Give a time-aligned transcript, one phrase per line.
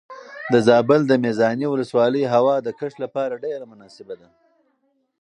[0.51, 4.29] د زابل د میزانې ولسوالۍ هوا د کښت لپاره ډېره مناسبه ده.